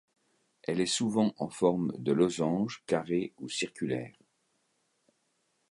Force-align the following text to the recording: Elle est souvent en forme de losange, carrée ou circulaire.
Elle 0.63 0.81
est 0.81 0.87
souvent 0.87 1.31
en 1.37 1.49
forme 1.51 1.93
de 1.99 2.11
losange, 2.11 2.81
carrée 2.87 3.33
ou 3.37 3.49
circulaire. 3.49 4.17